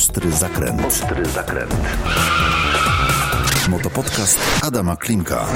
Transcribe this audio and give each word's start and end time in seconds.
Ostry 0.00 0.30
zakręt. 0.30 0.84
Ostry 0.86 1.26
zakręt. 1.26 1.76
Motopodcast 3.68 4.64
Adama 4.64 4.96
Klimka. 4.96 5.46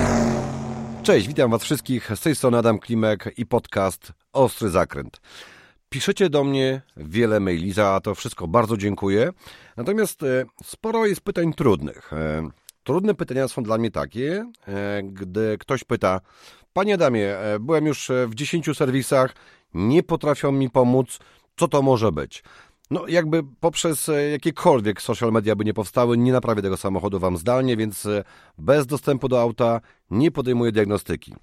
Cześć, 1.02 1.28
witam 1.28 1.50
Was 1.50 1.62
wszystkich. 1.62 2.10
Z 2.14 2.20
tej 2.20 2.34
strony 2.34 2.58
Adam 2.58 2.78
Klimek 2.78 3.34
i 3.36 3.46
podcast 3.46 4.12
Ostry 4.32 4.70
Zakręt. 4.70 5.20
Piszecie 5.88 6.30
do 6.30 6.44
mnie 6.44 6.82
wiele 6.96 7.40
maili, 7.40 7.72
za 7.72 8.00
to 8.00 8.14
wszystko 8.14 8.48
bardzo 8.48 8.76
dziękuję. 8.76 9.30
Natomiast 9.76 10.22
e, 10.22 10.44
sporo 10.64 11.06
jest 11.06 11.20
pytań 11.20 11.52
trudnych. 11.52 12.12
E, 12.12 12.48
trudne 12.82 13.14
pytania 13.14 13.48
są 13.48 13.62
dla 13.62 13.78
mnie 13.78 13.90
takie, 13.90 14.50
e, 14.68 15.02
gdy 15.02 15.58
ktoś 15.58 15.84
pyta, 15.84 16.20
Panie 16.72 16.94
Adamie, 16.94 17.36
byłem 17.60 17.86
już 17.86 18.10
w 18.26 18.34
10 18.34 18.76
serwisach, 18.76 19.34
nie 19.74 20.02
potrafią 20.02 20.52
mi 20.52 20.70
pomóc, 20.70 21.18
co 21.56 21.68
to 21.68 21.82
może 21.82 22.12
być? 22.12 22.42
No, 22.90 23.06
jakby 23.08 23.42
poprzez 23.60 24.10
jakiekolwiek 24.32 25.02
social 25.02 25.32
media 25.32 25.56
by 25.56 25.64
nie 25.64 25.74
powstały, 25.74 26.18
nie 26.18 26.32
naprawię 26.32 26.62
tego 26.62 26.76
samochodu 26.76 27.18
Wam 27.18 27.36
zdalnie, 27.36 27.76
więc 27.76 28.08
bez 28.58 28.86
dostępu 28.86 29.28
do 29.28 29.40
auta 29.40 29.80
nie 30.10 30.30
podejmuję 30.30 30.72
diagnostyki. 30.72 31.34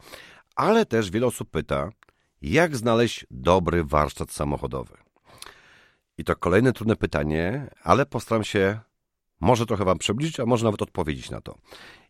Ale 0.55 0.85
też 0.85 1.11
wiele 1.11 1.27
osób 1.27 1.49
pyta, 1.49 1.89
jak 2.41 2.77
znaleźć 2.77 3.25
dobry 3.31 3.83
warsztat 3.83 4.31
samochodowy? 4.31 4.97
I 6.17 6.23
to 6.23 6.35
kolejne 6.35 6.73
trudne 6.73 6.95
pytanie, 6.95 7.69
ale 7.83 8.05
postaram 8.05 8.43
się 8.43 8.79
może 9.39 9.65
trochę 9.65 9.85
Wam 9.85 9.97
przybliżyć, 9.97 10.39
a 10.39 10.45
może 10.45 10.65
nawet 10.65 10.81
odpowiedzieć 10.81 11.29
na 11.29 11.41
to. 11.41 11.57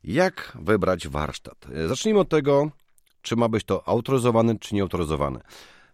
Jak 0.04 0.58
wybrać 0.62 1.08
warsztat? 1.08 1.66
Zacznijmy 1.88 2.20
od 2.20 2.30
tego, 2.30 2.72
czy 3.22 3.36
ma 3.36 3.50
być 3.50 3.64
to 3.64 3.88
autoryzowany, 3.88 4.60
czy 4.60 4.76
nieautoryzowany. 4.76 5.40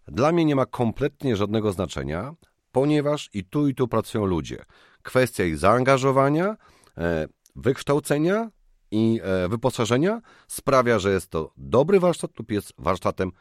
Dla 0.08 0.32
mnie 0.32 0.44
nie 0.44 0.56
ma 0.56 0.66
kompletnie 0.66 1.36
żadnego 1.36 1.72
znaczenia, 1.72 2.34
ponieważ 2.72 3.30
i 3.34 3.44
tu, 3.44 3.68
i 3.68 3.74
tu 3.74 3.88
pracują 3.88 4.24
ludzie. 4.24 4.64
Kwestia 5.02 5.44
ich 5.44 5.58
zaangażowania, 5.58 6.56
e, 6.98 7.28
wykształcenia 7.56 8.50
i 8.90 9.20
e, 9.22 9.48
wyposażenia 9.48 10.20
sprawia, 10.48 10.98
że 10.98 11.12
jest 11.12 11.30
to 11.30 11.52
dobry 11.56 12.00
warsztat 12.00 12.38
lub 12.38 12.50
jest 12.50 12.72
warsztatem 12.78 13.32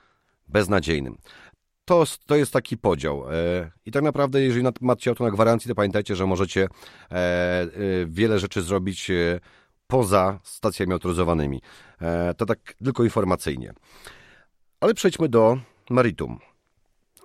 beznadziejnym. 0.48 1.18
To, 1.86 2.04
to 2.26 2.36
jest 2.36 2.54
taki 2.54 2.78
podział. 2.78 3.32
E, 3.32 3.72
I 3.86 3.92
tak 3.92 4.04
naprawdę, 4.04 4.42
jeżeli 4.42 4.66
macie 4.82 5.10
auto 5.10 5.24
na 5.24 5.32
gwarancji, 5.32 5.70
to 5.70 5.76
pamiętajcie, 5.76 6.16
że 6.16 6.26
możecie 6.26 6.68
wiele 8.08 8.40
rzeczy 8.40 8.62
zrobić 8.62 9.12
poza 9.88 10.40
stacjami 10.44 10.94
autoryzowanymi. 10.94 11.62
To 12.38 12.46
tak 12.46 12.74
tylko 12.84 13.04
informacyjnie. 13.04 13.74
Ale 14.80 14.94
przejdźmy 14.94 15.30
do 15.30 15.58
meritum. 15.90 16.40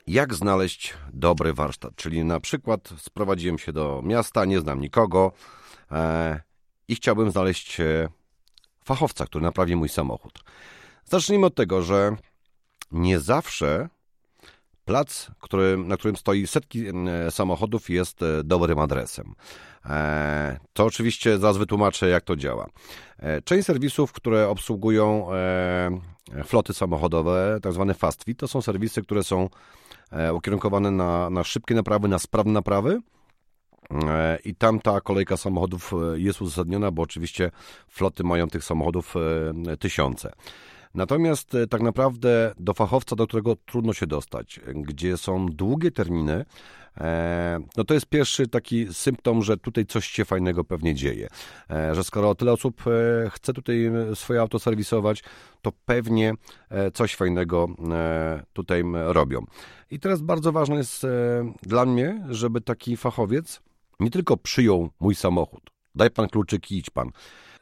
Jak 0.06 0.34
znaleźć 0.34 0.94
dobry 1.12 1.52
warsztat? 1.52 1.96
Czyli 1.96 2.24
na 2.24 2.40
przykład 2.40 2.90
sprowadziłem 2.98 3.58
się 3.58 3.72
do 3.72 4.02
miasta, 4.04 4.44
nie 4.44 4.60
znam 4.60 4.80
nikogo 4.80 5.32
i 6.88 6.94
chciałbym 6.94 7.30
znaleźć 7.30 7.78
fachowca, 8.84 9.26
który 9.26 9.44
naprawi 9.44 9.76
mój 9.76 9.88
samochód. 9.88 10.44
Zacznijmy 11.04 11.46
od 11.46 11.54
tego, 11.54 11.82
że 11.82 12.16
nie 12.92 13.20
zawsze 13.20 13.88
plac, 14.84 15.30
który, 15.40 15.78
na 15.78 15.96
którym 15.96 16.16
stoi 16.16 16.46
setki 16.46 16.84
samochodów, 17.30 17.90
jest 17.90 18.22
e, 18.22 18.44
dobrym 18.44 18.78
adresem. 18.78 19.34
E, 19.86 20.58
to 20.72 20.84
oczywiście 20.84 21.38
zaraz 21.38 21.56
wytłumaczę, 21.56 22.08
jak 22.08 22.24
to 22.24 22.36
działa. 22.36 22.66
E, 23.18 23.42
część 23.42 23.66
serwisów, 23.66 24.12
które 24.12 24.48
obsługują 24.48 25.26
floty 26.44 26.74
samochodowe, 26.74 27.58
tak 27.62 27.72
zwane 27.72 27.94
fast 27.94 28.24
feed, 28.24 28.38
to 28.38 28.48
są 28.48 28.62
serwisy, 28.62 29.02
które 29.02 29.22
są 29.22 29.48
ukierunkowane 30.34 30.90
na, 30.90 31.30
na 31.30 31.44
szybkie 31.44 31.74
naprawy, 31.74 32.08
na 32.08 32.18
sprawne 32.18 32.52
naprawy. 32.52 32.98
I 34.44 34.54
tam 34.54 34.80
ta 34.80 35.00
kolejka 35.00 35.36
samochodów 35.36 35.92
jest 36.14 36.42
uzasadniona, 36.42 36.90
bo 36.90 37.02
oczywiście 37.02 37.50
floty 37.88 38.24
mają 38.24 38.48
tych 38.48 38.64
samochodów 38.64 39.14
tysiące. 39.78 40.32
Natomiast 40.94 41.54
e, 41.54 41.66
tak 41.66 41.82
naprawdę 41.82 42.54
do 42.58 42.74
fachowca, 42.74 43.16
do 43.16 43.26
którego 43.26 43.56
trudno 43.56 43.92
się 43.92 44.06
dostać, 44.06 44.60
gdzie 44.74 45.16
są 45.16 45.46
długie 45.46 45.90
terminy, 45.90 46.32
e, 46.32 46.44
no 47.76 47.84
to 47.84 47.94
jest 47.94 48.06
pierwszy 48.06 48.48
taki 48.48 48.94
symptom, 48.94 49.42
że 49.42 49.56
tutaj 49.56 49.86
coś 49.86 50.06
się 50.06 50.24
fajnego 50.24 50.64
pewnie 50.64 50.94
dzieje. 50.94 51.28
E, 51.70 51.94
że 51.94 52.04
skoro 52.04 52.34
tyle 52.34 52.52
osób 52.52 52.82
chce 53.30 53.52
tutaj 53.52 53.90
swoje 54.14 54.40
auto 54.40 54.58
serwisować, 54.58 55.22
to 55.62 55.72
pewnie 55.84 56.34
coś 56.94 57.14
fajnego 57.14 57.68
tutaj 58.52 58.82
robią. 59.06 59.44
I 59.90 60.00
teraz 60.00 60.22
bardzo 60.22 60.52
ważne 60.52 60.76
jest 60.76 61.06
dla 61.62 61.86
mnie, 61.86 62.26
żeby 62.30 62.60
taki 62.60 62.96
fachowiec 62.96 63.60
nie 64.00 64.10
tylko 64.10 64.36
przyjął 64.36 64.90
mój 65.00 65.14
samochód, 65.14 65.70
daj 65.94 66.10
pan 66.10 66.28
kluczyki, 66.28 66.78
idź 66.78 66.90
pan, 66.90 67.10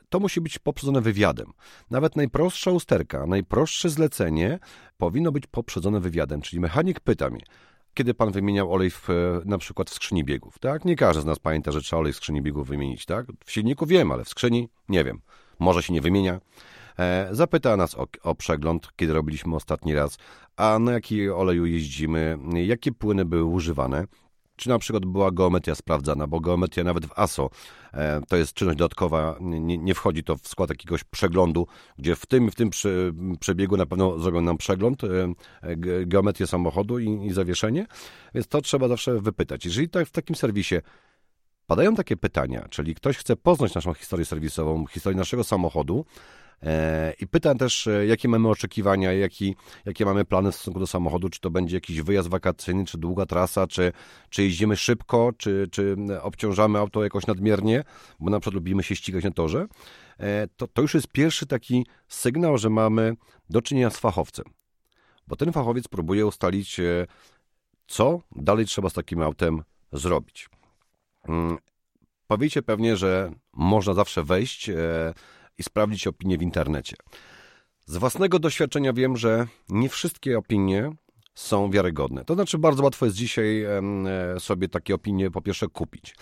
to 0.08 0.20
musi 0.20 0.41
być 0.41 0.58
poprzedzone 0.58 1.00
wywiadem. 1.00 1.52
Nawet 1.91 2.16
najprostsza 2.16 2.70
usterka, 2.70 3.26
najprostsze 3.26 3.88
zlecenie 3.88 4.58
powinno 4.98 5.32
być 5.32 5.47
poprzedzone 5.47 6.00
wywiadem, 6.00 6.41
czyli 6.41 6.60
mechanik 6.60 7.00
pyta 7.00 7.30
mnie, 7.30 7.42
kiedy 7.94 8.14
pan 8.14 8.32
wymieniał 8.32 8.72
olej 8.72 8.90
w, 8.90 9.08
na 9.44 9.58
przykład 9.58 9.90
w 9.90 9.94
skrzyni 9.94 10.24
biegów, 10.24 10.58
tak? 10.58 10.84
Nie 10.84 10.96
każdy 10.96 11.22
z 11.22 11.24
nas 11.24 11.38
pamięta, 11.38 11.72
że 11.72 11.82
trzeba 11.82 12.00
olej 12.00 12.12
w 12.12 12.16
skrzyni 12.16 12.42
biegów 12.42 12.68
wymienić, 12.68 13.06
tak? 13.06 13.26
W 13.44 13.52
silniku 13.52 13.86
wiem, 13.86 14.12
ale 14.12 14.24
w 14.24 14.28
skrzyni 14.28 14.68
nie 14.88 15.04
wiem. 15.04 15.20
Może 15.58 15.82
się 15.82 15.92
nie 15.92 16.00
wymienia. 16.00 16.40
E, 16.98 17.28
zapyta 17.30 17.76
nas 17.76 17.94
o, 17.94 18.06
o, 18.22 18.34
przegląd, 18.34 18.88
kiedy 18.96 19.12
robiliśmy 19.12 19.56
ostatni 19.56 19.94
raz, 19.94 20.18
a 20.56 20.78
na 20.78 20.92
jaki 20.92 21.30
oleju 21.30 21.66
jeździmy, 21.66 22.38
jakie 22.52 22.92
płyny 22.92 23.24
były 23.24 23.44
używane 23.44 24.04
czy 24.60 24.69
na 24.69 24.78
przykład 24.78 25.06
była 25.06 25.31
geometria 25.31 25.75
sprawdzana, 25.75 26.26
bo 26.26 26.41
geometria 26.41 26.84
nawet 26.84 27.06
w 27.06 27.12
ASO 27.16 27.50
e, 27.93 28.21
to 28.28 28.37
jest 28.37 28.54
czynność 28.54 28.78
dodatkowa, 28.78 29.37
nie, 29.41 29.78
nie, 29.78 29.94
wchodzi 29.94 30.25
to 30.25 30.37
w 30.37 30.48
skład 30.48 30.71
jakiegoś 30.71 31.04
przeglądu, 31.04 31.66
gdzie 31.98 32.16
w 32.16 32.26
tym 32.26 32.50
w 32.50 32.54
tym 32.54 32.71
przebiegu 33.41 33.76
na 33.76 33.87
pewno 33.87 34.19
zrobią 34.19 34.41
nam 34.41 34.56
przegląd, 34.56 35.04
e, 35.04 35.09
geometrię 36.06 36.47
samochodu 36.47 36.98
i, 36.98 37.26
i 37.26 37.32
zawieszenie, 37.32 37.87
więc 38.34 38.48
to 38.48 38.60
trzeba 38.60 38.88
zawsze 38.88 39.21
wypytać. 39.21 39.65
Jeżeli 39.65 39.88
tak 39.88 40.06
w 40.06 40.10
takim 40.10 40.37
serwisie 40.37 40.75
padają 41.66 41.94
takie 41.94 42.16
pytania, 42.16 42.66
czyli 42.71 42.94
ktoś 42.94 43.16
chce 43.16 43.37
poznać 43.37 43.75
naszą 43.75 43.94
historię 43.94 44.27
serwisową, 44.27 44.87
historię 44.87 45.19
naszego 45.19 45.44
samochodu, 45.44 46.04
E, 46.49 46.49
I 47.21 47.26
pytam 47.26 47.59
też, 47.59 47.87
e, 47.87 48.06
jakie 48.06 48.28
mamy 48.28 48.48
oczekiwania, 48.48 49.12
jaki, 49.12 49.56
jakie 49.84 50.04
mamy 50.04 50.25
plany 50.25 50.53
w 50.53 50.54
stosunku 50.54 50.81
do 50.81 50.87
samochodu, 50.87 51.28
czy 51.28 51.41
to 51.41 51.50
będzie 51.50 51.76
jakiś 51.76 52.03
wyjazd 52.03 52.28
wakacyjny, 52.28 52.84
czy 52.84 52.98
długa 52.98 53.26
trasa, 53.26 53.66
czy, 53.66 53.93
czy 54.31 54.43
jeździmy 54.43 54.76
szybko, 54.76 55.32
czy, 55.38 55.69
czy 55.71 55.97
obciążamy 56.22 56.78
auto 56.78 57.04
jakoś 57.04 57.26
nadmiernie, 57.26 57.84
bo 58.21 58.31
na 58.31 58.41
przykład 58.41 58.54
lubimy 58.54 58.82
się 58.82 58.97
ścigać 58.97 59.25
na 59.25 59.31
torze. 59.31 59.66
E, 60.19 60.48
to, 60.56 60.69
to 60.69 60.82
już 60.82 60.94
jest 60.94 61.09
pierwszy 61.09 61.47
taki 61.47 61.87
sygnał, 62.09 62.59
że 62.59 62.71
mamy 62.71 63.16
do 63.50 63.62
czynienia 63.62 63.91
z 63.91 63.98
fachowcem. 63.98 64.44
Bo 65.27 65.37
ten 65.37 65.53
fachowiec 65.53 65.88
próbuje 65.88 66.27
ustalić, 66.27 66.81
co 67.87 68.21
dalej 68.37 68.66
trzeba 68.66 68.88
z 68.88 68.92
takim 68.92 69.22
autem 69.22 69.62
zrobić. 69.92 70.48
Mm, 71.28 71.59
powiecie 72.27 72.62
pewnie, 72.62 72.97
że 72.97 73.32
można 73.53 73.94
zawsze 73.94 74.25
wejść 74.25 74.71
i 75.58 75.62
sprawdzić 75.62 76.06
opinie 76.06 76.38
w 76.38 76.42
internecie. 76.42 76.96
Z 77.86 77.96
własnego 77.96 78.38
doświadczenia 78.38 78.92
wiem, 78.92 79.16
że 79.16 79.46
nie 79.68 79.88
wszystkie 79.88 80.38
opinie 80.38 80.92
są 81.34 81.70
wiarygodne. 81.70 82.24
To 82.24 82.34
znaczy, 82.34 82.58
bardzo 82.58 82.82
łatwo 82.82 83.06
jest 83.06 83.16
dzisiaj 83.16 83.62
e, 83.62 83.80
sobie 84.38 84.68
takie 84.68 84.94
opinie 84.94 85.30
po 85.30 85.42
pierwsze 85.42 85.68
kupić. 85.68 86.14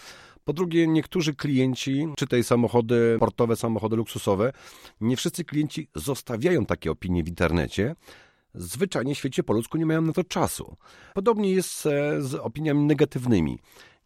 Po 0.45 0.53
drugie, 0.53 0.87
niektórzy 0.87 1.35
klienci, 1.35 2.07
czy 2.17 2.27
tej 2.27 2.45
samochody 2.45 3.17
portowe, 3.21 3.57
samochody 3.57 3.97
luksusowe, 3.97 4.53
nie 5.01 5.17
wszyscy 5.17 5.45
klienci 5.45 5.89
zostawiają 5.95 6.67
takie 6.67 6.91
opinie 6.91 7.25
w 7.25 7.29
internecie. 7.29 7.95
Zwyczajnie 8.55 9.15
w 9.15 9.19
świecie 9.19 9.43
po 9.43 9.53
ludzku 9.53 9.79
nie 9.79 9.87
mają 9.87 10.03
na 10.03 10.13
to 10.13 10.25
czasu. 10.25 10.77
Podobnie 11.15 11.53
jest 11.53 11.87
e, 11.87 12.23
z 12.23 12.35
opiniami 12.35 12.85
negatywnymi. 12.85 13.59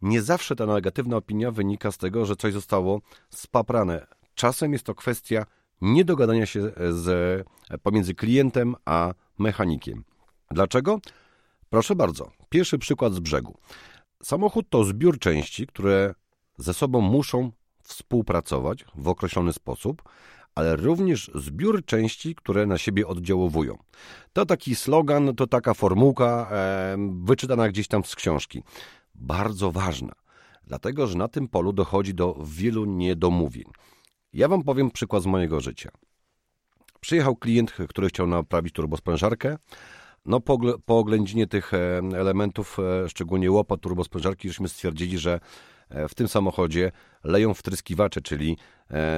Nie 0.02 0.22
zawsze 0.22 0.56
ta 0.56 0.66
negatywna 0.66 1.16
opinia 1.16 1.50
wynika 1.50 1.92
z 1.92 1.98
tego, 1.98 2.26
że 2.26 2.36
coś 2.36 2.52
zostało 2.52 3.00
spaprane 3.30 4.06
Czasem 4.34 4.72
jest 4.72 4.84
to 4.84 4.94
kwestia 4.94 5.46
niedogadania 5.80 6.46
się 6.46 6.60
z, 6.90 7.46
pomiędzy 7.82 8.14
klientem 8.14 8.74
a 8.84 9.14
mechanikiem. 9.38 10.04
Dlaczego? 10.50 11.00
Proszę 11.70 11.96
bardzo. 11.96 12.30
Pierwszy 12.48 12.78
przykład 12.78 13.14
z 13.14 13.18
brzegu. 13.18 13.58
Samochód 14.22 14.66
to 14.70 14.84
zbiór 14.84 15.18
części, 15.18 15.66
które 15.66 16.14
ze 16.58 16.74
sobą 16.74 17.00
muszą 17.00 17.52
współpracować 17.82 18.84
w 18.94 19.08
określony 19.08 19.52
sposób, 19.52 20.02
ale 20.54 20.76
również 20.76 21.30
zbiór 21.34 21.84
części, 21.84 22.34
które 22.34 22.66
na 22.66 22.78
siebie 22.78 23.06
oddziałowują. 23.06 23.78
To 24.32 24.46
taki 24.46 24.74
slogan, 24.74 25.34
to 25.34 25.46
taka 25.46 25.74
formułka 25.74 26.48
e, 26.50 26.96
wyczytana 27.24 27.68
gdzieś 27.68 27.88
tam 27.88 28.04
z 28.04 28.16
książki. 28.16 28.62
Bardzo 29.14 29.72
ważna, 29.72 30.12
dlatego 30.66 31.06
że 31.06 31.18
na 31.18 31.28
tym 31.28 31.48
polu 31.48 31.72
dochodzi 31.72 32.14
do 32.14 32.36
wielu 32.44 32.84
niedomówień. 32.84 33.64
Ja 34.32 34.48
wam 34.48 34.62
powiem 34.62 34.90
przykład 34.90 35.22
z 35.22 35.26
mojego 35.26 35.60
życia. 35.60 35.90
Przyjechał 37.00 37.36
klient, 37.36 37.72
który 37.88 38.08
chciał 38.08 38.26
naprawić 38.26 38.74
turbosprężarkę. 38.74 39.56
No 40.26 40.40
po, 40.40 40.58
po 40.84 40.98
oględzinie 40.98 41.46
tych 41.46 41.74
e, 41.74 41.98
elementów, 41.98 42.78
e, 42.78 43.08
szczególnie 43.08 43.50
łopa 43.50 43.76
turbosprężarki, 43.76 44.48
żeśmy 44.48 44.68
stwierdzili, 44.68 45.18
że 45.18 45.40
w 46.08 46.14
tym 46.14 46.28
samochodzie 46.28 46.92
leją 47.24 47.54
wtryskiwacze, 47.54 48.20
czyli 48.20 48.56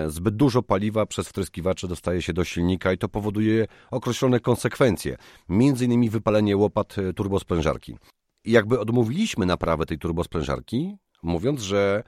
zbyt 0.06 0.36
dużo 0.36 0.62
paliwa 0.62 1.06
przez 1.06 1.28
wtryskiwacze 1.28 1.88
dostaje 1.88 2.22
się 2.22 2.32
do 2.32 2.44
silnika 2.44 2.92
i 2.92 2.98
to 2.98 3.08
powoduje 3.08 3.66
określone 3.90 4.40
konsekwencje, 4.40 5.16
między 5.48 5.84
innymi 5.84 6.10
wypalenie 6.10 6.56
łopat 6.56 6.96
turbosprężarki. 7.16 7.96
I 8.44 8.52
jakby 8.52 8.80
odmówiliśmy 8.80 9.46
naprawę 9.46 9.86
tej 9.86 9.98
turbosprężarki, 9.98 10.96
mówiąc, 11.22 11.60
że 11.60 12.02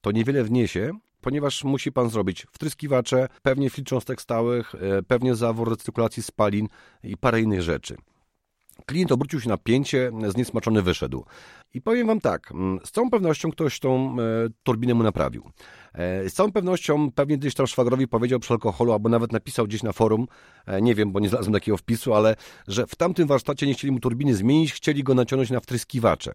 to 0.00 0.12
niewiele 0.12 0.44
wniesie, 0.44 0.92
ponieważ 1.22 1.64
musi 1.64 1.92
pan 1.92 2.10
zrobić 2.10 2.46
wtryskiwacze, 2.52 3.28
pewnie 3.42 3.70
filtr 3.70 3.90
cząstek 3.90 4.22
stałych, 4.22 4.74
e, 4.74 5.02
pewnie 5.02 5.34
zawór 5.34 5.70
recyrkulacji 5.70 6.22
spalin 6.22 6.68
i 7.02 7.16
parę 7.16 7.40
innych 7.40 7.62
rzeczy. 7.62 7.96
Klient 8.86 9.12
obrócił 9.12 9.40
się 9.40 9.48
na 9.48 9.56
pięcie, 9.56 10.10
zniesmaczony 10.28 10.82
wyszedł. 10.82 11.24
I 11.74 11.80
powiem 11.80 12.06
wam 12.06 12.20
tak, 12.20 12.52
z 12.84 12.90
całą 12.90 13.10
pewnością 13.10 13.50
ktoś 13.50 13.80
tą 13.80 14.16
e, 14.18 14.22
turbinę 14.62 14.94
mu 14.94 15.02
naprawił. 15.02 15.50
E, 15.94 16.28
z 16.30 16.34
całą 16.34 16.52
pewnością 16.52 17.12
pewnie 17.12 17.38
gdzieś 17.38 17.54
tam 17.54 17.66
szwagrowi 17.66 18.08
powiedział 18.08 18.40
przy 18.40 18.52
alkoholu, 18.52 18.92
albo 18.92 19.08
nawet 19.08 19.32
napisał 19.32 19.66
gdzieś 19.66 19.82
na 19.82 19.92
forum, 19.92 20.26
nie 20.82 20.94
wiem, 20.94 21.12
bo 21.12 21.20
nie 21.20 21.28
znalazłem 21.28 21.52
takiego 21.52 21.76
wpisu, 21.76 22.14
ale 22.14 22.36
że 22.68 22.86
w 22.86 22.96
tamtym 22.96 23.28
warsztacie 23.28 23.66
nie 23.66 23.74
chcieli 23.74 23.92
mu 23.92 24.00
turbiny 24.00 24.34
zmienić, 24.34 24.72
chcieli 24.72 25.04
go 25.04 25.14
naciągnąć 25.14 25.50
na 25.50 25.60
wtryskiwacze. 25.60 26.34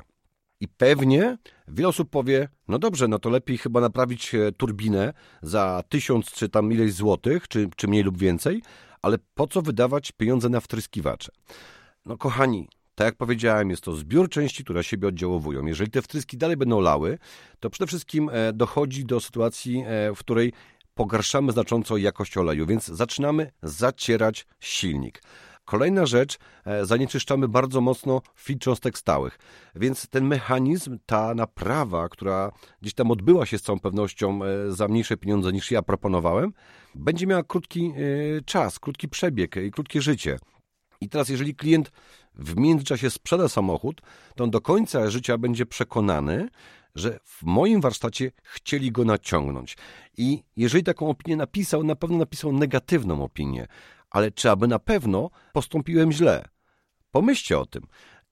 I 0.60 0.68
pewnie 0.68 1.38
wiele 1.68 1.90
osób 1.90 2.10
powie, 2.10 2.50
no 2.68 2.80
dobrze, 2.80 3.08
no 3.08 3.20
to 3.20 3.30
lepiej 3.30 3.58
chyba 3.58 3.82
naprawić 3.82 4.36
e, 4.36 4.52
turbinę 4.52 5.14
za 5.42 5.84
tysiąc 5.90 6.32
czy 6.32 6.50
tam 6.50 6.72
ileś 6.72 6.94
złotych, 6.94 7.48
czy, 7.48 7.70
czy 7.76 7.88
mniej 7.88 8.04
lub 8.04 8.18
więcej, 8.18 8.62
ale 9.02 9.18
po 9.36 9.48
co 9.48 9.62
wydawać 9.62 10.12
pieniądze 10.12 10.50
na 10.50 10.60
wtryskiwacze? 10.60 11.32
No 12.06 12.18
kochani, 12.18 12.68
tak 12.96 13.06
jak 13.06 13.16
powiedziałem, 13.16 13.70
jest 13.70 13.84
to 13.84 13.96
zbiór 13.96 14.30
części, 14.30 14.64
które 14.64 14.84
siebie 14.84 15.08
oddziałowują. 15.08 15.66
Jeżeli 15.66 15.92
te 15.92 16.02
wtryski 16.02 16.38
dalej 16.38 16.58
będą 16.58 16.80
lały, 16.80 17.18
to 17.60 17.70
przede 17.70 17.88
wszystkim 17.88 18.30
e, 18.34 18.54
dochodzi 18.54 19.06
do 19.06 19.20
sytuacji, 19.20 19.84
e, 19.88 20.16
w 20.16 20.20
której 20.20 20.54
pogarszamy 20.94 21.52
znacząco 21.52 21.98
jakość 21.98 22.38
oleju, 22.38 22.66
więc 22.66 22.88
zaczynamy 22.88 23.52
zacierać 23.64 24.46
silnik. 24.60 25.22
Kolejna 25.68 26.06
rzecz, 26.06 26.38
e, 26.66 26.86
zanieczyszczamy 26.86 27.48
bardzo 27.48 27.82
mocno 27.82 28.22
filtr 28.36 28.64
cząstek 28.64 28.98
stałych, 28.98 29.40
więc 29.76 30.08
ten 30.08 30.26
mechanizm, 30.26 31.00
ta 31.06 31.36
naprawa, 31.36 32.10
która 32.10 32.52
gdzieś 32.82 32.94
tam 32.94 33.12
odbyła 33.12 33.46
się 33.46 33.58
z 33.58 33.62
całą 33.62 33.80
pewnością 33.80 34.40
e, 34.44 34.72
za 34.72 34.88
mniejsze 34.88 35.18
pieniądze 35.18 35.54
niż 35.54 35.72
ja 35.72 35.82
proponowałem, 35.82 36.54
będzie 36.96 37.28
miała 37.28 37.44
krótki 37.44 37.86
e, 37.86 38.42
czas, 38.42 38.80
krótki 38.80 39.10
przebieg 39.10 39.56
i 39.56 39.72
krótkie 39.72 40.02
życie. 40.02 40.40
I 41.02 41.10
teraz, 41.10 41.30
jeżeli 41.30 41.56
klient 41.56 41.92
w 42.36 42.58
międzyczasie 42.58 43.10
sprzeda 43.10 43.50
samochód, 43.50 44.02
to 44.36 44.44
on 44.44 44.52
do 44.52 44.62
końca 44.62 45.10
życia 45.10 45.38
będzie 45.38 45.66
przekonany, 45.66 46.50
że 46.96 47.20
w 47.24 47.44
moim 47.44 47.82
warsztacie 47.82 48.32
chcieli 48.44 48.92
go 48.92 49.06
naciągnąć. 49.06 49.78
I 50.18 50.44
jeżeli 50.56 50.84
taką 50.84 51.10
opinię 51.10 51.36
napisał, 51.36 51.84
na 51.84 51.96
pewno 51.96 52.18
napisał 52.18 52.54
negatywną 52.54 53.24
opinię 53.24 53.68
ale 54.10 54.32
czy 54.32 54.52
aby 54.52 54.68
na 54.68 54.80
pewno 54.80 55.30
postąpiłem 55.54 56.12
źle? 56.12 56.46
Pomyślcie 57.12 57.60
o 57.60 57.66
tym. 57.66 57.84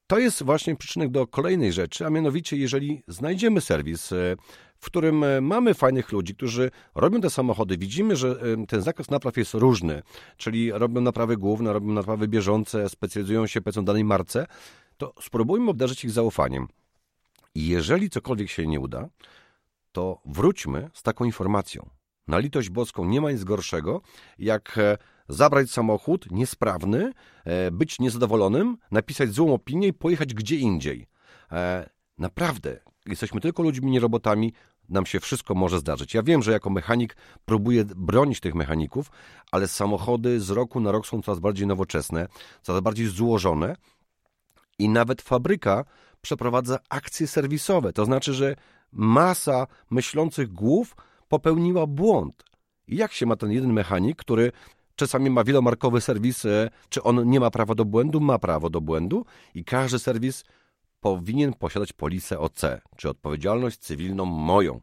To 0.07 0.19
jest 0.19 0.43
właśnie 0.43 0.75
przyczynek 0.75 1.11
do 1.11 1.27
kolejnej 1.27 1.73
rzeczy, 1.73 2.05
a 2.05 2.09
mianowicie 2.09 2.57
jeżeli 2.57 3.03
znajdziemy 3.07 3.61
serwis, 3.61 4.11
e, 4.11 4.35
w 4.77 4.85
którym 4.85 5.23
e, 5.23 5.41
mamy 5.41 5.73
fajnych 5.73 6.11
ludzi, 6.11 6.35
którzy 6.35 6.71
robią 6.95 7.21
te 7.21 7.29
samochody, 7.29 7.77
widzimy, 7.77 8.15
że 8.15 8.29
e, 8.29 8.65
ten 8.67 8.81
zakres 8.81 9.09
napraw 9.09 9.37
jest 9.37 9.53
różny, 9.53 10.01
czyli 10.37 10.71
robią 10.71 11.01
naprawy 11.01 11.37
główne, 11.37 11.73
robią 11.73 11.87
naprawy 11.87 12.27
bieżące, 12.27 12.89
specjalizują 12.89 13.47
się 13.47 13.61
w 13.61 13.83
danej 13.83 14.03
marce, 14.03 14.47
to 14.97 15.13
spróbujmy 15.21 15.69
obdarzyć 15.71 16.05
ich 16.05 16.11
zaufaniem. 16.11 16.67
I 17.55 17.67
jeżeli 17.67 18.09
cokolwiek 18.09 18.49
się 18.49 18.67
nie 18.67 18.79
uda, 18.79 19.09
to 19.91 20.21
wróćmy 20.25 20.89
z 20.93 21.03
taką 21.03 21.25
informacją. 21.25 21.89
Na 22.27 22.37
litość 22.39 22.69
boską 22.69 23.05
nie 23.05 23.21
ma 23.21 23.31
nic 23.31 23.43
gorszego, 23.43 24.01
jak 24.39 24.79
zabrać 25.29 25.71
samochód 25.71 26.31
niesprawny, 26.31 27.11
e, 27.45 27.71
być 27.71 27.99
niezadowolonym, 27.99 28.77
napisać 28.91 29.33
złą 29.33 29.53
opinię 29.53 29.87
i 29.87 29.93
pojechać 29.93 30.33
gdzie 30.33 30.55
indziej. 30.55 31.07
E, 31.51 31.89
naprawdę, 32.17 32.79
jesteśmy 33.05 33.41
tylko 33.41 33.63
ludźmi, 33.63 33.91
nie 33.91 33.99
robotami, 33.99 34.53
nam 34.89 35.05
się 35.05 35.19
wszystko 35.19 35.55
może 35.55 35.79
zdarzyć. 35.79 36.13
Ja 36.13 36.23
wiem, 36.23 36.43
że 36.43 36.51
jako 36.51 36.69
mechanik 36.69 37.17
próbuję 37.45 37.85
bronić 37.85 38.39
tych 38.39 38.55
mechaników, 38.55 39.11
ale 39.51 39.67
samochody 39.67 40.39
z 40.39 40.49
roku 40.49 40.79
na 40.79 40.91
rok 40.91 41.07
są 41.07 41.21
coraz 41.21 41.39
bardziej 41.39 41.67
nowoczesne, 41.67 42.27
coraz 42.61 42.81
bardziej 42.81 43.07
złożone 43.07 43.75
i 44.79 44.89
nawet 44.89 45.21
fabryka 45.21 45.85
przeprowadza 46.21 46.79
akcje 46.89 47.27
serwisowe. 47.27 47.93
To 47.93 48.05
znaczy, 48.05 48.33
że 48.33 48.55
masa 48.91 49.67
myślących 49.91 50.53
głów 50.53 50.95
popełniła 51.27 51.87
błąd. 51.87 52.43
I 52.87 52.95
jak 52.95 53.13
się 53.13 53.25
ma 53.25 53.35
ten 53.35 53.51
jeden 53.51 53.73
mechanik, 53.73 54.17
który 54.17 54.51
czasami 54.95 55.29
ma 55.29 55.43
wielomarkowy 55.43 56.01
serwis, 56.01 56.43
czy 56.89 57.03
on 57.03 57.29
nie 57.29 57.39
ma 57.39 57.51
prawa 57.51 57.75
do 57.75 57.85
błędu? 57.85 58.19
Ma 58.19 58.39
prawo 58.39 58.69
do 58.69 58.81
błędu 58.81 59.25
i 59.55 59.65
każdy 59.65 59.99
serwis 59.99 60.43
powinien 60.99 61.53
posiadać 61.53 61.93
polisę 61.93 62.39
OC, 62.39 62.61
czy 62.97 63.09
odpowiedzialność 63.09 63.77
cywilną 63.77 64.25
moją. 64.25 64.81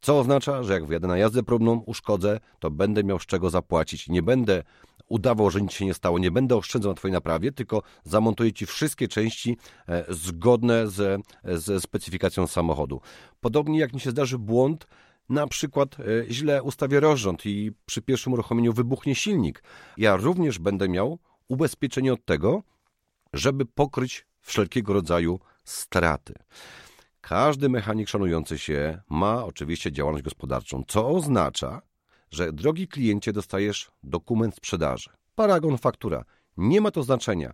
Co 0.00 0.18
oznacza, 0.18 0.62
że 0.62 0.72
jak 0.72 0.86
wjadę 0.86 1.08
na 1.08 1.18
jazdę 1.18 1.42
próbną, 1.42 1.82
uszkodzę, 1.86 2.40
to 2.58 2.70
będę 2.70 3.04
miał 3.04 3.18
z 3.18 3.26
czego 3.26 3.50
zapłacić. 3.50 4.08
Nie 4.08 4.22
będę 4.22 4.62
udawał, 5.08 5.50
że 5.50 5.62
nic 5.62 5.72
się 5.72 5.86
nie 5.86 5.94
stało, 5.94 6.18
nie 6.18 6.30
będę 6.30 6.56
oszczędzał 6.56 6.92
na 6.92 6.96
Twojej 6.96 7.12
naprawie, 7.12 7.52
tylko 7.52 7.82
zamontuję 8.04 8.52
Ci 8.52 8.66
wszystkie 8.66 9.08
części 9.08 9.56
e, 9.88 10.04
zgodne 10.08 10.88
ze, 10.88 11.18
ze 11.44 11.80
specyfikacją 11.80 12.46
samochodu. 12.46 13.00
Podobnie 13.40 13.78
jak 13.78 13.92
mi 13.92 14.00
się 14.00 14.10
zdarzy 14.10 14.38
błąd, 14.38 14.86
na 15.28 15.46
przykład 15.46 15.96
e, 16.00 16.04
źle 16.30 16.62
ustawię 16.62 17.00
rozrząd 17.00 17.46
i 17.46 17.72
przy 17.86 18.02
pierwszym 18.02 18.32
uruchomieniu 18.32 18.72
wybuchnie 18.72 19.14
silnik. 19.14 19.62
Ja 19.96 20.16
również 20.16 20.58
będę 20.58 20.88
miał 20.88 21.18
ubezpieczenie 21.48 22.12
od 22.12 22.24
tego, 22.24 22.62
żeby 23.32 23.66
pokryć 23.66 24.26
wszelkiego 24.40 24.92
rodzaju 24.92 25.40
straty. 25.64 26.34
Każdy 27.20 27.68
mechanik 27.68 28.08
szanujący 28.08 28.58
się 28.58 29.00
ma 29.10 29.44
oczywiście 29.44 29.92
działalność 29.92 30.24
gospodarczą, 30.24 30.82
co 30.88 31.08
oznacza, 31.08 31.82
że 32.30 32.52
drogi 32.52 32.88
kliencie 32.88 33.32
dostajesz 33.32 33.90
dokument 34.02 34.54
sprzedaży. 34.54 35.10
Paragon 35.34 35.78
faktura. 35.78 36.24
Nie 36.56 36.80
ma 36.80 36.90
to 36.90 37.02
znaczenia. 37.02 37.52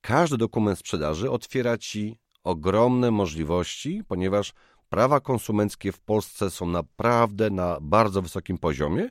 Każdy 0.00 0.36
dokument 0.36 0.78
sprzedaży 0.78 1.30
otwiera 1.30 1.78
ci 1.78 2.18
ogromne 2.44 3.10
możliwości, 3.10 4.02
ponieważ 4.08 4.52
prawa 4.90 5.20
konsumenckie 5.20 5.92
w 5.92 6.00
Polsce 6.00 6.50
są 6.50 6.66
naprawdę 6.66 7.50
na 7.50 7.78
bardzo 7.80 8.22
wysokim 8.22 8.58
poziomie 8.58 9.08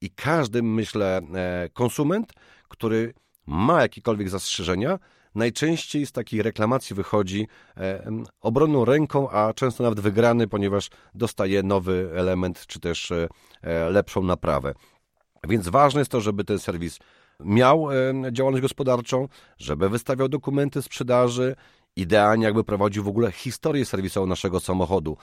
i 0.00 0.10
każdy, 0.10 0.62
myślę, 0.62 1.20
e, 1.34 1.68
konsument, 1.72 2.32
który 2.68 3.14
ma 3.46 3.82
jakiekolwiek 3.82 4.28
zastrzeżenia, 4.28 4.98
najczęściej 5.34 6.06
z 6.06 6.12
takiej 6.12 6.42
reklamacji 6.42 6.96
wychodzi 6.96 7.46
e, 7.76 8.10
obronną 8.40 8.84
ręką, 8.84 9.30
a 9.30 9.52
często 9.54 9.82
nawet 9.82 10.00
wygrany, 10.00 10.48
ponieważ 10.48 10.90
dostaje 11.14 11.62
nowy 11.62 12.10
element 12.14 12.66
czy 12.66 12.80
też 12.80 13.10
e, 13.10 13.28
lepszą 13.90 14.22
naprawę. 14.22 14.74
Więc 15.48 15.68
ważne 15.68 16.00
jest 16.00 16.10
to, 16.10 16.20
żeby 16.20 16.44
ten 16.44 16.58
serwis 16.58 16.98
miał 17.40 17.88
działalność 18.32 18.62
gospodarczą, 18.62 19.28
żeby 19.58 19.88
wystawiał 19.88 20.28
dokumenty 20.28 20.82
sprzedaży 20.82 21.56
idealnie 21.98 22.44
jakby 22.44 22.64
prowadził 22.64 23.04
w 23.04 23.08
ogóle 23.08 23.32
historię 23.32 23.84
serwisową 23.84 24.26
naszego 24.26 24.60
samochodu. 24.60 25.16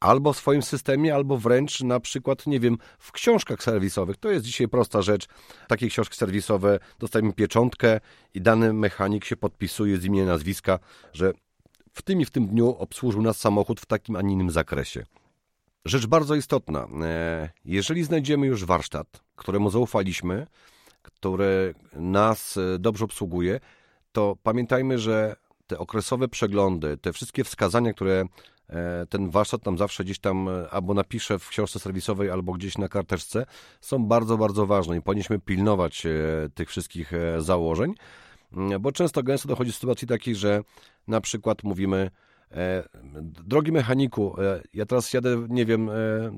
Albo 0.00 0.32
w 0.32 0.36
swoim 0.36 0.62
systemie, 0.62 1.14
albo 1.14 1.38
wręcz 1.38 1.80
na 1.80 2.00
przykład, 2.00 2.46
nie 2.46 2.60
wiem, 2.60 2.78
w 2.98 3.12
książkach 3.12 3.62
serwisowych. 3.62 4.16
To 4.16 4.30
jest 4.30 4.44
dzisiaj 4.44 4.68
prosta 4.68 5.02
rzecz. 5.02 5.26
Takie 5.68 5.88
książki 5.88 6.16
serwisowe, 6.16 6.78
dostajemy 6.98 7.32
pieczątkę 7.32 8.00
i 8.34 8.40
dany 8.40 8.72
mechanik 8.72 9.24
się 9.24 9.36
podpisuje 9.36 9.98
z 9.98 10.04
imienia 10.04 10.26
nazwiska, 10.26 10.78
że 11.12 11.32
w 11.92 12.02
tym 12.02 12.20
i 12.20 12.24
w 12.24 12.30
tym 12.30 12.46
dniu 12.46 12.76
obsłużył 12.78 13.22
nas 13.22 13.38
samochód 13.38 13.80
w 13.80 13.86
takim, 13.86 14.16
a 14.16 14.20
innym 14.20 14.50
zakresie. 14.50 15.04
Rzecz 15.84 16.06
bardzo 16.06 16.34
istotna. 16.34 16.88
E, 17.02 17.50
jeżeli 17.64 18.04
znajdziemy 18.04 18.46
już 18.46 18.64
warsztat, 18.64 19.06
któremu 19.36 19.70
zaufaliśmy, 19.70 20.46
który 21.02 21.74
nas 21.92 22.56
e, 22.56 22.78
dobrze 22.78 23.04
obsługuje, 23.04 23.60
to 24.12 24.36
pamiętajmy, 24.42 24.98
że 24.98 25.36
te 25.68 25.78
okresowe 25.78 26.28
przeglądy, 26.28 26.96
te 26.96 27.12
wszystkie 27.12 27.44
wskazania, 27.44 27.92
które 27.92 28.24
e, 28.68 29.06
ten 29.06 29.30
warsztat 29.30 29.66
nam 29.66 29.78
zawsze 29.78 30.04
gdzieś 30.04 30.18
tam 30.18 30.48
e, 30.48 30.70
albo 30.70 30.94
napisze 30.94 31.38
w 31.38 31.48
książce 31.48 31.78
serwisowej, 31.78 32.30
albo 32.30 32.52
gdzieś 32.52 32.78
na 32.78 32.88
karteczce, 32.88 33.46
są 33.80 34.04
bardzo, 34.06 34.38
bardzo 34.38 34.66
ważne 34.66 34.96
i 34.96 35.02
powinniśmy 35.02 35.38
pilnować 35.38 36.06
e, 36.06 36.10
tych 36.54 36.68
wszystkich 36.68 37.12
założeń, 37.38 37.94
mm, 38.52 38.82
bo 38.82 38.92
często 38.92 39.22
gęsto 39.22 39.48
dochodzi 39.48 39.70
do 39.70 39.74
sytuacji 39.74 40.08
takiej, 40.08 40.34
że 40.34 40.62
na 41.08 41.20
przykład 41.20 41.62
mówimy, 41.62 42.10
drogi 43.22 43.72
mechaniku, 43.72 44.36
ja 44.74 44.86
teraz 44.86 45.12
jadę, 45.12 45.46
nie 45.48 45.64
wiem, 45.66 45.90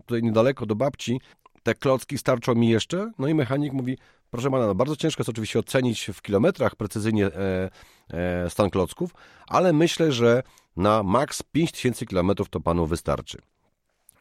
tutaj 0.07 0.23
niedaleko 0.23 0.67
do 0.67 0.75
babci, 0.75 1.21
te 1.63 1.75
klocki 1.75 2.19
starczą 2.19 2.55
mi 2.55 2.69
jeszcze? 2.69 3.13
No 3.19 3.29
i 3.29 3.35
mechanik 3.35 3.73
mówi, 3.73 3.99
proszę 4.31 4.51
pana, 4.51 4.67
no 4.67 4.75
bardzo 4.75 4.97
ciężko 4.97 5.21
jest 5.21 5.29
oczywiście 5.29 5.59
ocenić 5.59 6.11
w 6.15 6.23
kilometrach 6.23 6.77
precyzyjnie 6.77 7.27
e, 7.27 7.71
e, 8.11 8.51
stan 8.51 8.71
klocków, 8.71 9.15
ale 9.47 9.73
myślę, 9.73 10.13
że 10.13 10.43
na 10.77 11.03
maks 11.03 11.43
5000 11.43 12.07
kilometrów 12.07 12.49
to 12.49 12.61
panu 12.61 12.87
wystarczy. 12.87 13.39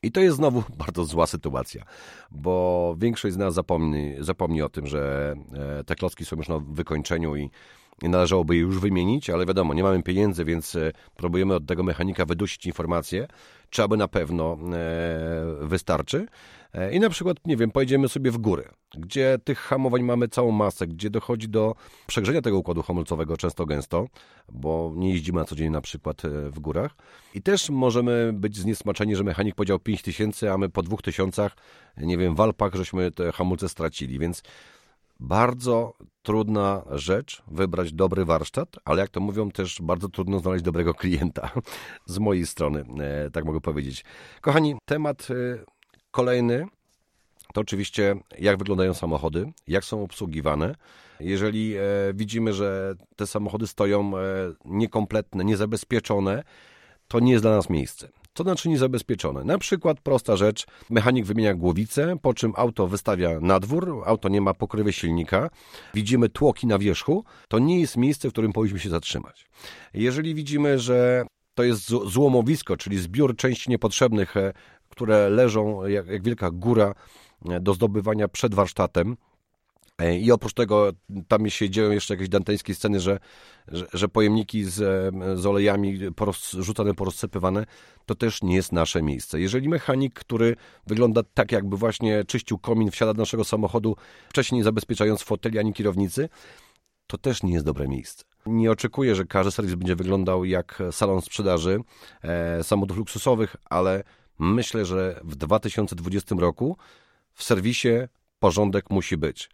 I 0.03 0.12
to 0.12 0.19
jest 0.19 0.38
znowu 0.38 0.63
bardzo 0.86 1.05
zła 1.05 1.27
sytuacja, 1.27 1.84
bo 2.31 2.96
większość 2.98 3.34
z 3.34 3.38
nas 3.38 3.53
zapomni, 3.53 4.15
zapomni 4.19 4.62
o 4.62 4.69
tym, 4.69 4.88
że 4.88 5.36
e, 5.79 5.84
te 5.84 5.96
klocki 5.96 6.25
są 6.25 6.36
już 6.36 6.48
na 6.48 6.60
wykończeniu 6.60 7.36
i 7.36 7.50
należałoby 8.01 8.56
już 8.56 8.79
wymienić, 8.79 9.29
ale 9.29 9.46
wiadomo, 9.46 9.74
nie 9.74 9.84
mamy 9.84 10.03
pieniędzy, 10.03 10.46
więc 10.46 10.75
e, 10.75 10.91
próbujemy 11.15 11.56
od 11.56 11.65
tego 11.65 11.84
mechanika 11.84 12.25
wydusić 12.25 12.65
informacje, 12.65 13.27
czy 13.70 13.84
aby 13.84 13.98
na 13.98 14.08
pewno 14.08 14.58
e, 14.74 15.68
wystarczy. 15.68 16.25
E, 16.74 16.94
I 16.94 17.00
na 17.00 17.10
przykład, 17.10 17.38
nie 17.46 17.58
wiem, 17.58 17.72
pojedziemy 17.72 18.10
sobie 18.10 18.32
w 18.32 18.38
górę, 18.38 18.63
gdzie 18.98 19.39
tych 19.44 19.60
hamowań 19.60 20.03
mamy 20.03 20.27
całą 20.27 20.51
masę, 20.51 20.88
gdzie 20.88 21.10
dochodzi 21.10 21.50
do 21.50 21.75
przegrzenia 22.08 22.41
tego 22.41 22.58
układu 22.58 22.82
hamulcowego 22.82 23.38
często 23.38 23.65
gęsto, 23.65 24.08
bo 24.50 24.94
nie 24.96 25.13
jeździmy 25.13 25.39
na 25.39 25.46
co 25.46 25.56
dzień 25.56 25.70
na 25.70 25.82
przykład 25.82 26.22
w 26.50 26.60
górach. 26.60 26.96
I 27.34 27.41
też 27.41 27.70
możemy 27.70 28.34
być 28.34 28.58
zniesmaczeni, 28.58 29.15
że 29.15 29.24
mechanik 29.24 29.56
powiedział 29.56 29.79
5000, 29.79 30.53
a 30.53 30.58
my 30.58 30.70
po 30.70 30.84
2000, 30.84 31.50
nie 31.98 32.18
wiem, 32.18 32.36
w 32.36 32.41
Alpach 32.41 32.74
żeśmy 32.75 33.12
te 33.12 33.32
hamulce 33.32 33.70
stracili, 33.70 34.20
więc 34.20 34.44
bardzo 35.20 35.94
trudna 36.22 36.84
rzecz 36.92 37.44
wybrać 37.48 37.94
dobry 37.94 38.26
warsztat, 38.26 38.76
ale 38.86 39.02
jak 39.02 39.10
to 39.10 39.20
mówią, 39.20 39.52
też 39.52 39.82
bardzo 39.82 40.10
trudno 40.10 40.40
znaleźć 40.40 40.64
dobrego 40.64 40.94
klienta 40.94 41.52
z 42.06 42.20
mojej 42.20 42.46
strony, 42.46 42.86
e, 43.00 43.30
tak 43.30 43.46
mogę 43.46 43.62
powiedzieć. 43.62 44.06
Kochani, 44.42 44.76
temat 44.86 45.28
e, 45.32 45.34
kolejny 46.12 46.66
to 47.54 47.62
oczywiście 47.62 48.16
jak 48.40 48.58
wyglądają 48.58 48.94
samochody, 48.94 49.52
jak 49.68 49.86
są 49.86 50.04
obsługiwane. 50.04 50.76
Jeżeli 51.20 51.76
e, 51.78 51.82
widzimy, 52.14 52.54
że 52.54 52.96
te 53.16 53.28
samochody 53.28 53.68
stoją 53.68 54.12
niekompletne, 54.66 55.46
niezabezpieczone, 55.46 56.44
to 57.08 57.20
nie 57.20 57.32
jest 57.32 57.44
dla 57.44 57.56
nas 57.56 57.70
miejsce. 57.70 58.10
Co 58.39 58.43
znaczy 58.43 58.69
niezabezpieczone? 58.69 59.43
Na 59.43 59.58
przykład 59.58 60.00
prosta 60.01 60.38
rzecz, 60.38 60.65
mechanik 60.89 61.25
wymienia 61.25 61.53
głowicę, 61.53 62.15
po 62.22 62.34
czym 62.34 62.53
auto 62.55 62.88
wystawia 62.88 63.39
na 63.39 63.60
dwór, 63.60 64.03
auto 64.05 64.29
nie 64.29 64.41
ma 64.41 64.53
pokrywy 64.53 64.93
silnika, 64.93 65.50
widzimy 65.93 66.29
tłoki 66.29 66.67
na 66.67 66.77
wierzchu, 66.77 67.24
to 67.48 67.60
nie 67.60 67.79
jest 67.79 67.98
miejsce, 67.98 68.29
w 68.29 68.31
którym 68.31 68.53
powinniśmy 68.53 68.79
się 68.79 68.89
zatrzymać. 68.89 69.48
Jeżeli 69.93 70.36
widzimy, 70.36 70.79
że 70.79 71.25
to 71.53 71.63
jest 71.63 71.89
złomowisko, 71.89 72.77
czyli 72.77 72.98
zbiór 72.98 73.36
części 73.36 73.69
niepotrzebnych, 73.69 74.38
e, 74.38 74.53
które 74.89 75.29
leżą 75.29 75.86
jak, 75.86 76.08
jak 76.08 76.24
wielka 76.24 76.51
góra 76.51 76.93
e, 77.50 77.60
do 77.60 77.74
zdobywania 77.74 78.27
przed 78.27 78.55
warsztatem, 78.55 79.17
I 80.22 80.32
oprócz 80.32 80.53
tego 80.53 80.91
tam 81.27 81.50
się 81.50 81.70
dzieją 81.70 81.91
jeszcze 81.91 82.13
jakieś 82.13 82.29
danteńskie 82.29 82.75
sceny, 82.75 83.00
że, 83.00 83.20
że, 83.68 83.86
że 83.94 84.10
pojemniki 84.10 84.63
z, 84.63 84.75
z 85.39 85.46
olejami 85.46 86.00
rzucane, 86.53 86.94
porozsypywane, 86.94 87.65
to 88.06 88.15
też 88.15 88.41
nie 88.41 88.56
jest 88.56 88.72
nasze 88.72 89.01
miejsce. 89.01 89.39
Jeżeli 89.39 89.70
mechanik, 89.70 90.13
który 90.13 90.56
wygląda 90.88 91.22
tak, 91.34 91.51
jakby 91.51 91.77
właśnie 91.77 92.24
czyścił 92.24 92.58
komin, 92.58 92.91
wsiada 92.91 93.13
do 93.13 93.22
naszego 93.22 93.44
samochodu, 93.44 93.96
wcześniej 94.29 94.60
nie 94.60 94.63
zabezpieczając 94.63 95.22
foteli 95.22 95.60
ani 95.60 95.74
kierownicy, 95.74 96.29
to 97.08 97.18
też 97.18 97.44
nie 97.44 97.53
jest 97.53 97.65
dobre 97.65 97.88
miejsce. 97.88 98.24
Nie 98.46 98.72
oczekuję, 98.72 99.15
że 99.15 99.25
każdy 99.25 99.51
serwis 99.51 99.75
będzie 99.75 99.96
wyglądał 99.96 100.46
jak 100.46 100.84
salon 100.91 101.22
sprzedaży 101.22 101.79
e, 102.22 102.63
samochodów 102.63 102.98
luksusowych, 102.98 103.56
ale 103.65 104.03
myślę, 104.39 104.86
że 104.86 105.22
w 105.24 105.36
2020 105.36 106.36
roku 106.39 106.77
w 107.34 107.44
serwisie 107.44 107.89
porządek 108.39 108.89
musi 108.89 109.18
być. 109.18 109.50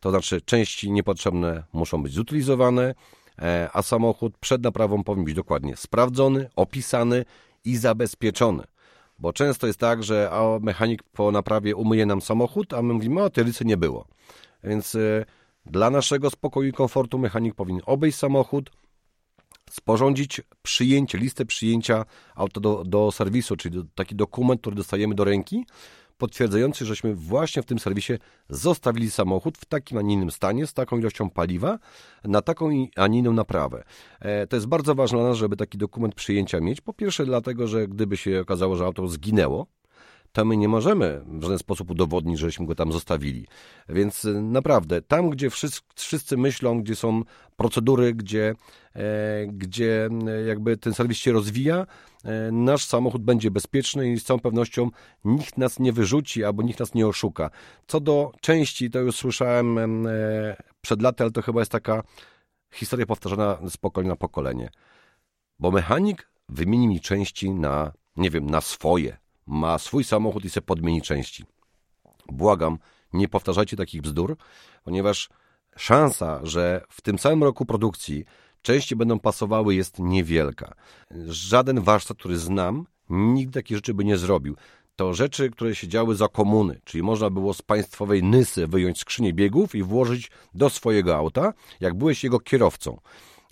To 0.00 0.10
znaczy 0.10 0.40
części 0.40 0.90
niepotrzebne 0.90 1.64
muszą 1.72 2.02
być 2.02 2.12
zutylizowane, 2.12 2.94
e, 3.38 3.68
a 3.72 3.82
samochód 3.82 4.38
przed 4.40 4.62
naprawą 4.62 5.04
powinien 5.04 5.24
być 5.24 5.34
dokładnie 5.34 5.76
sprawdzony, 5.76 6.50
opisany 6.56 7.24
i 7.64 7.76
zabezpieczony. 7.76 8.64
Bo 9.18 9.32
często 9.32 9.66
jest 9.66 9.78
tak, 9.78 10.02
że 10.02 10.30
a 10.32 10.58
mechanik 10.60 11.02
po 11.02 11.32
naprawie 11.32 11.76
umyje 11.76 12.06
nam 12.06 12.20
samochód, 12.20 12.74
a 12.74 12.82
my 12.82 12.94
mówimy, 12.94 13.22
o, 13.22 13.30
tej 13.30 13.44
licy 13.44 13.64
nie 13.64 13.76
było. 13.76 14.04
Więc 14.64 14.94
y, 14.94 15.24
dla 15.66 15.90
naszego 15.90 16.30
spokoju 16.30 16.68
i 16.68 16.72
komfortu 16.72 17.18
mechanik 17.18 17.54
powinien 17.54 17.82
obejść 17.86 18.18
samochód, 18.18 18.70
sporządzić 19.70 20.40
przyjęcie, 20.62 21.18
listę 21.18 21.44
przyjęcia 21.44 22.04
auto 22.34 22.60
do, 22.60 22.84
do 22.84 23.12
serwisu, 23.12 23.56
czyli 23.56 23.84
taki 23.94 24.14
dokument, 24.14 24.60
który 24.60 24.76
dostajemy 24.76 25.14
do 25.14 25.24
ręki, 25.24 25.66
potwierdzający, 26.20 26.84
żeśmy 26.84 27.14
właśnie 27.14 27.62
w 27.62 27.66
tym 27.66 27.78
serwisie 27.78 28.12
zostawili 28.48 29.10
samochód 29.10 29.58
w 29.58 29.64
takim, 29.64 29.98
a 29.98 30.02
nie 30.02 30.14
innym 30.14 30.30
stanie, 30.30 30.66
z 30.66 30.74
taką 30.74 30.98
ilością 30.98 31.30
paliwa, 31.30 31.78
na 32.24 32.42
taką, 32.42 32.70
a 32.96 33.06
nie 33.06 33.18
inną 33.18 33.32
naprawę. 33.32 33.84
E, 34.20 34.46
to 34.46 34.56
jest 34.56 34.66
bardzo 34.66 34.94
ważne 34.94 35.18
dla 35.18 35.28
nas, 35.28 35.36
żeby 35.36 35.56
taki 35.56 35.78
dokument 35.78 36.14
przyjęcia 36.14 36.60
mieć. 36.60 36.80
Po 36.80 36.92
pierwsze 36.92 37.24
dlatego, 37.26 37.68
że 37.68 37.88
gdyby 37.88 38.16
się 38.16 38.40
okazało, 38.40 38.76
że 38.76 38.84
auto 38.84 39.08
zginęło, 39.08 39.66
to 40.32 40.44
my 40.44 40.56
nie 40.56 40.68
możemy 40.68 41.20
w 41.26 41.42
żaden 41.42 41.58
sposób 41.58 41.90
udowodnić, 41.90 42.38
żeśmy 42.38 42.66
go 42.66 42.74
tam 42.74 42.92
zostawili. 42.92 43.46
Więc 43.88 44.24
y, 44.24 44.42
naprawdę, 44.42 45.02
tam 45.02 45.30
gdzie 45.30 45.50
wszyscy, 45.50 45.80
wszyscy 45.94 46.36
myślą, 46.36 46.82
gdzie 46.82 46.96
są 46.96 47.22
procedury, 47.56 48.14
gdzie, 48.14 48.54
e, 48.94 49.46
gdzie 49.46 50.08
y, 50.42 50.46
jakby 50.46 50.76
ten 50.76 50.94
serwis 50.94 51.18
się 51.18 51.32
rozwija, 51.32 51.86
e, 52.24 52.52
nasz 52.52 52.84
samochód 52.84 53.22
będzie 53.22 53.50
bezpieczny 53.50 54.12
i 54.12 54.20
z 54.20 54.24
całą 54.24 54.40
pewnością 54.40 54.90
nikt 55.24 55.58
nas 55.58 55.78
nie 55.78 55.92
wyrzuci 55.92 56.44
albo 56.44 56.62
nikt 56.62 56.80
nas 56.80 56.94
nie 56.94 57.06
oszuka. 57.06 57.50
Co 57.86 58.00
do 58.00 58.32
części, 58.40 58.90
to 58.90 58.98
już 58.98 59.16
słyszałem 59.16 60.06
e, 60.06 60.10
przed 60.80 61.02
laty, 61.02 61.24
ale 61.24 61.30
to 61.30 61.42
chyba 61.42 61.60
jest 61.60 61.72
taka 61.72 62.02
historia 62.72 63.06
powtarzana 63.06 63.58
z 63.68 63.76
pokolenia 63.76 64.12
na 64.12 64.16
pokolenie. 64.16 64.70
Bo 65.58 65.70
mechanik 65.70 66.30
wymieni 66.48 66.88
mi 66.88 67.00
części 67.00 67.50
na, 67.50 67.92
nie 68.16 68.30
wiem, 68.30 68.50
na 68.50 68.60
swoje, 68.60 69.16
ma 69.50 69.78
swój 69.78 70.04
samochód 70.04 70.44
i 70.44 70.50
se 70.50 70.62
podmieni 70.62 71.02
części. 71.02 71.44
Błagam, 72.28 72.78
nie 73.12 73.28
powtarzajcie 73.28 73.76
takich 73.76 74.02
bzdur, 74.02 74.36
ponieważ 74.84 75.28
szansa, 75.76 76.40
że 76.42 76.84
w 76.88 77.00
tym 77.00 77.18
samym 77.18 77.44
roku 77.44 77.66
produkcji 77.66 78.24
części 78.62 78.96
będą 78.96 79.18
pasowały 79.18 79.74
jest 79.74 79.98
niewielka. 79.98 80.74
Żaden 81.26 81.80
warsztat, 81.80 82.16
który 82.16 82.38
znam, 82.38 82.86
nigdy 83.10 83.60
takiej 83.60 83.76
rzeczy 83.76 83.94
by 83.94 84.04
nie 84.04 84.16
zrobił. 84.16 84.56
To 84.96 85.14
rzeczy, 85.14 85.50
które 85.50 85.74
się 85.74 85.88
działy 85.88 86.14
za 86.14 86.28
komuny, 86.28 86.80
czyli 86.84 87.02
można 87.02 87.30
było 87.30 87.54
z 87.54 87.62
państwowej 87.62 88.22
Nysy 88.22 88.66
wyjąć 88.66 88.98
skrzynię 88.98 89.32
biegów 89.32 89.74
i 89.74 89.82
włożyć 89.82 90.30
do 90.54 90.70
swojego 90.70 91.16
auta, 91.16 91.52
jak 91.80 91.94
byłeś 91.94 92.24
jego 92.24 92.40
kierowcą. 92.40 93.00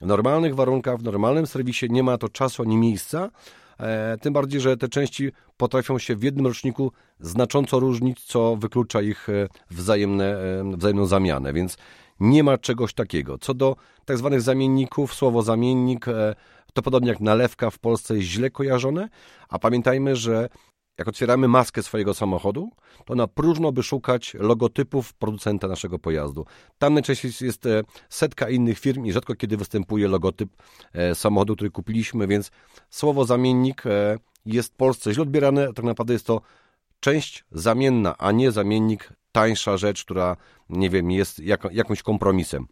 W 0.00 0.06
normalnych 0.06 0.54
warunkach, 0.54 0.98
w 0.98 1.02
normalnym 1.02 1.46
serwisie 1.46 1.86
nie 1.90 2.02
ma 2.02 2.18
to 2.18 2.28
czasu 2.28 2.62
ani 2.62 2.76
miejsca, 2.76 3.30
tym 4.20 4.32
bardziej, 4.32 4.60
że 4.60 4.76
te 4.76 4.88
części 4.88 5.32
potrafią 5.56 5.98
się 5.98 6.16
w 6.16 6.22
jednym 6.22 6.46
roczniku 6.46 6.92
znacząco 7.20 7.80
różnić, 7.80 8.24
co 8.24 8.56
wyklucza 8.56 9.02
ich 9.02 9.28
e, 9.28 9.48
wzajemne, 9.70 10.24
e, 10.24 10.76
wzajemną 10.76 11.06
zamianę, 11.06 11.52
więc 11.52 11.76
nie 12.20 12.44
ma 12.44 12.58
czegoś 12.58 12.94
takiego. 12.94 13.38
Co 13.38 13.54
do 13.54 13.76
tak 14.04 14.18
zwanych 14.18 14.40
zamienników, 14.42 15.14
słowo 15.14 15.42
zamiennik 15.42 16.06
to 16.74 16.82
podobnie 16.82 17.08
jak 17.08 17.20
nalewka 17.20 17.70
w 17.70 17.78
Polsce 17.78 18.16
jest 18.16 18.26
źle 18.26 18.50
kojarzone, 18.50 19.08
a 19.48 19.58
pamiętajmy, 19.58 20.16
że 20.16 20.48
jak 20.98 21.08
otwieramy 21.08 21.48
maskę 21.48 21.82
swojego 21.82 22.14
samochodu, 22.14 22.70
to 23.04 23.14
na 23.14 23.26
próżno 23.26 23.72
by 23.72 23.82
szukać 23.82 24.34
logotypów 24.34 25.14
producenta 25.14 25.68
naszego 25.68 25.98
pojazdu. 25.98 26.46
Tam 26.78 26.94
najczęściej 26.94 27.32
jest 27.40 27.66
e, 27.66 27.82
setka 28.08 28.50
innych 28.50 28.78
firm 28.78 29.04
i 29.04 29.12
rzadko 29.12 29.34
kiedy 29.34 29.56
występuje 29.56 30.08
logotyp 30.08 30.50
e, 30.92 31.14
samochodu, 31.14 31.54
który 31.54 31.70
kupiliśmy, 31.70 32.26
więc 32.26 32.50
słowo 32.90 33.24
zamiennik 33.24 33.86
e, 33.86 34.18
jest 34.46 34.72
w 34.72 34.76
Polsce 34.76 35.14
źle 35.14 35.22
odbierane. 35.22 35.72
Tak 35.72 35.84
naprawdę 35.84 36.12
jest 36.12 36.26
to 36.26 36.40
część 37.00 37.44
zamienna, 37.52 38.14
a 38.18 38.32
nie 38.32 38.52
zamiennik, 38.52 39.12
tańsza 39.32 39.76
rzecz, 39.76 40.04
która, 40.04 40.36
nie 40.68 40.90
wiem, 40.90 41.10
jest 41.10 41.42
jakimś 41.72 42.02
kompromisem. 42.02 42.66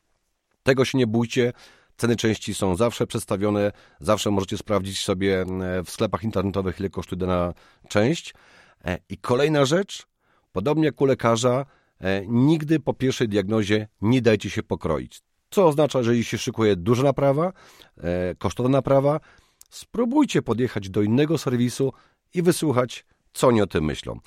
Tego 0.63 0.85
się 0.85 0.99
nie 0.99 1.07
bójcie. 1.07 1.53
Ceny 1.97 2.17
części 2.17 2.55
są 2.55 2.77
zawsze 2.77 3.07
przedstawione, 3.07 3.73
zawsze 4.01 4.31
możecie 4.31 4.59
sprawdzić 4.59 5.05
sobie 5.05 5.43
e, 5.43 5.47
w 5.85 5.91
sklepach 5.91 6.25
internetowych, 6.25 6.81
ile 6.81 6.91
kosztuje 6.91 7.19
dana 7.19 7.55
część. 7.89 8.35
E, 8.85 8.99
I 9.09 9.19
kolejna 9.19 9.65
rzecz, 9.65 10.07
podobnie 10.53 10.85
jak 10.85 11.01
u 11.01 11.05
lekarza, 11.05 11.67
e, 12.01 12.27
nigdy 12.27 12.81
po 12.81 12.95
pierwszej 12.95 13.29
diagnozie 13.29 13.89
nie 14.01 14.23
dajcie 14.23 14.51
się 14.51 14.63
pokroić. 14.63 15.23
Co 15.51 15.67
oznacza, 15.67 16.03
że 16.03 16.17
jeśli 16.17 16.31
się 16.31 16.39
szykuje 16.39 16.77
duża 16.77 17.03
naprawa, 17.03 17.53
kosztowna 18.39 18.73
naprawa, 18.73 19.21
spróbujcie 19.71 20.43
podjechać 20.43 20.91
do 20.91 21.03
innego 21.03 21.39
serwisu 21.39 21.93
i 22.35 22.43
wysłuchać, 22.43 23.07
co 23.33 23.49
oni 23.49 23.63
o 23.63 23.67
tym 23.67 23.85
myślą. 23.85 24.21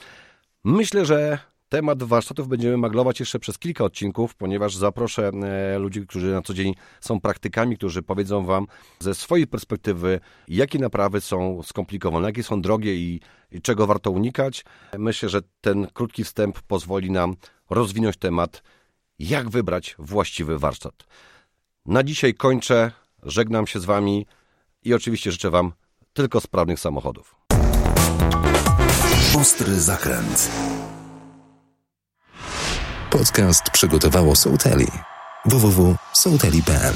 Myślę, 0.64 1.06
że 1.06 1.40
Temat 1.70 2.04
warsztatów 2.04 2.48
będziemy 2.48 2.78
maglować 2.78 3.20
jeszcze 3.20 3.40
przez 3.40 3.58
kilka 3.58 3.84
odcinków, 3.84 4.36
ponieważ 4.36 4.76
zaproszę 4.76 5.32
e, 5.74 5.80
ludzi, 5.80 6.02
którzy 6.08 6.32
na 6.32 6.42
co 6.42 6.54
dzień 6.54 6.76
są 7.02 7.22
praktykami, 7.22 7.78
którzy 7.78 8.02
powiedzą 8.02 8.46
Wam 8.46 8.68
ze 9.00 9.16
swojej 9.16 9.48
perspektywy, 9.48 10.20
jakie 10.48 10.80
naprawy 10.80 11.22
są 11.22 11.64
skomplikowane, 11.64 12.28
jakie 12.28 12.44
są 12.44 12.62
drogie 12.62 12.96
i, 12.96 13.20
i 13.52 13.62
czego 13.62 13.88
warto 13.88 14.12
unikać. 14.12 14.66
Myślę, 14.98 15.30
że 15.30 15.42
ten 15.62 15.88
krótki 15.94 16.24
wstęp 16.24 16.62
pozwoli 16.62 17.12
nam 17.12 17.36
rozwinąć 17.70 18.18
temat, 18.18 18.64
jak 19.20 19.50
wybrać 19.50 19.96
właściwy 20.00 20.60
warsztat. 20.60 20.94
Na 21.86 22.04
dzisiaj 22.04 22.34
kończę, 22.34 22.92
żegnam 23.24 23.68
się 23.68 23.80
z 23.80 23.86
Wami 23.86 24.26
i 24.84 24.94
oczywiście 24.94 25.32
życzę 25.32 25.50
Wam 25.50 25.72
tylko 26.14 26.42
sprawnych 26.42 26.80
samochodów. 26.80 27.36
Ostry 29.40 29.80
zakręt. 29.80 30.52
Podcast 33.20 33.70
przygotowało 33.70 34.36
Sołteli. 34.36 34.88
www.sołteli.pl 35.46 36.94